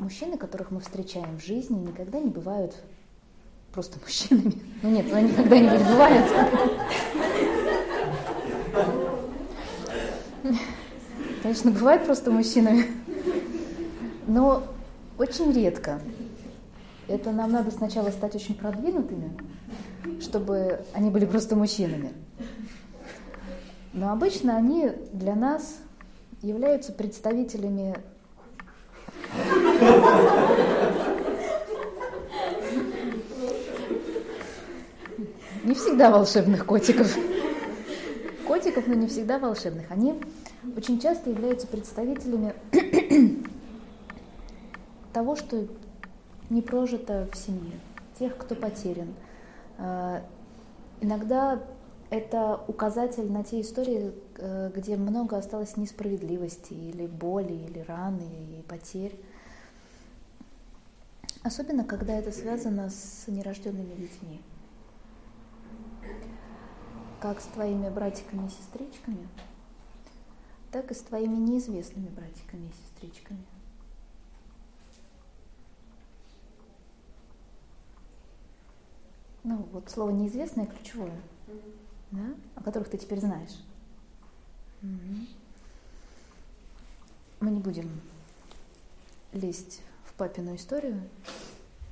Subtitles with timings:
[0.00, 2.74] мужчины, которых мы встречаем в жизни, никогда не бывают
[3.72, 4.60] просто мужчинами.
[4.82, 6.26] Ну нет, они когда-нибудь бывают.
[11.42, 12.86] Конечно, бывает просто мужчинами.
[14.26, 14.64] Но
[15.18, 16.00] очень редко.
[17.08, 19.36] Это нам надо сначала стать очень продвинутыми,
[20.20, 22.12] чтобы они были просто мужчинами.
[23.92, 25.78] Но обычно они для нас
[26.42, 27.96] являются представителями
[35.64, 37.16] не всегда волшебных котиков.
[38.46, 39.90] Котиков, но не всегда волшебных.
[39.90, 40.14] Они
[40.76, 42.54] очень часто являются представителями
[45.12, 45.66] того, что
[46.50, 47.78] не прожито в семье,
[48.18, 49.14] тех, кто потерян.
[49.78, 50.22] А,
[51.00, 51.60] иногда
[52.10, 58.62] это указатель на те истории, э, где много осталось несправедливости или боли, или раны, и
[58.68, 59.16] потерь.
[61.42, 64.42] Особенно, когда это связано с нерожденными детьми.
[67.20, 69.26] Как с твоими братиками и сестричками,
[70.70, 73.44] так и с твоими неизвестными братиками и сестричками.
[79.42, 81.72] Ну, вот слово неизвестное ключевое, mm-hmm.
[82.10, 83.58] да, о которых ты теперь знаешь.
[84.82, 85.26] Mm-hmm.
[87.40, 88.00] Мы не будем
[89.32, 89.80] лезть
[90.20, 91.00] папину историю,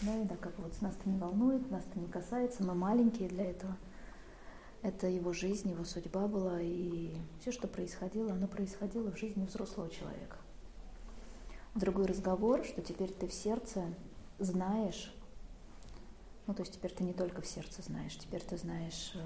[0.00, 3.28] да, и да, как вот нас это не волнует, нас это не касается, мы маленькие
[3.28, 3.76] для этого.
[4.80, 9.90] Это его жизнь, его судьба была, и все, что происходило, оно происходило в жизни взрослого
[9.90, 10.38] человека.
[11.74, 13.84] Другой разговор, что теперь ты в сердце
[14.38, 15.14] знаешь,
[16.46, 19.18] ну, то есть теперь ты не только в сердце знаешь, теперь ты знаешь, э,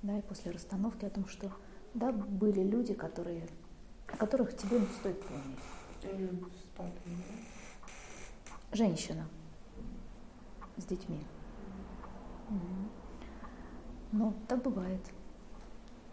[0.00, 1.52] да, и после расстановки о том, что,
[1.92, 3.46] да, были люди, которые,
[4.06, 5.58] о которых тебе стоит помнить.
[8.72, 9.28] Женщина
[10.78, 11.22] с детьми.
[14.12, 15.00] Ну, так бывает.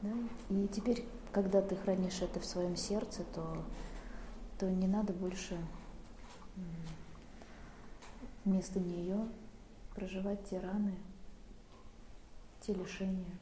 [0.01, 0.11] Да?
[0.49, 3.63] И теперь, когда ты хранишь это в своем сердце, то,
[4.57, 5.57] то не надо больше
[8.43, 9.25] вместо нее
[9.95, 10.95] проживать те раны,
[12.61, 13.37] те лишения,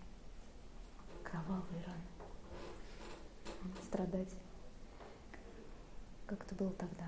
[1.24, 4.36] кровавые раны, страдать,
[6.28, 7.08] как это было тогда.